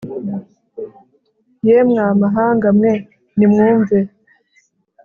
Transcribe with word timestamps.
Ye 1.67 1.77
mwa 1.89 2.07
mahanga 2.21 2.67
mwe 2.77 2.93
nimwumve 3.37 3.97